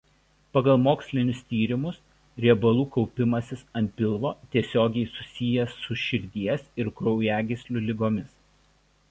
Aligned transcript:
Pagal 0.57 0.77
mokslinius 0.85 1.41
tyrimus 1.51 1.99
riebalų 2.45 2.85
kaupimasis 2.95 3.61
ant 3.81 3.93
pilvo 4.01 4.33
tiesiogiai 4.57 5.11
susijęs 5.19 5.77
su 5.85 6.01
širdies 6.07 6.67
ir 6.85 6.91
kraujagyslių 7.03 7.87
ligomis. 7.91 8.35